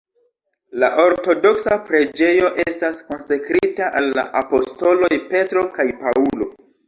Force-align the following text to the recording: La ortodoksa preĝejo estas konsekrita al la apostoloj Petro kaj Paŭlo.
La 0.83 0.87
ortodoksa 1.01 1.75
preĝejo 1.89 2.49
estas 2.63 3.01
konsekrita 3.11 3.91
al 3.99 4.09
la 4.21 4.25
apostoloj 4.41 5.11
Petro 5.35 5.67
kaj 5.79 5.87
Paŭlo. 6.01 6.49